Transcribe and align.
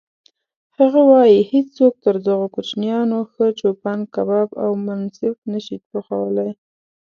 هغه 0.77 1.01
وایي: 1.11 1.39
هیڅوک 1.51 1.93
تر 2.05 2.15
دغو 2.27 2.47
کوچیانو 2.55 3.19
ښه 3.31 3.45
چوپان 3.59 3.99
کباب 4.13 4.49
او 4.63 4.71
منسف 4.85 5.35
نه 5.51 5.59
شي 5.65 5.77
پخولی. 5.89 6.49